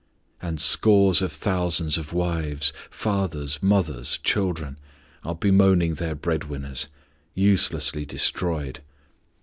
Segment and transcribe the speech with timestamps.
[0.41, 4.79] And scores of thousands of wives, fathers, mothers, children,
[5.23, 6.87] are bemoaning their bread winners;
[7.35, 8.79] uselessly destroyed.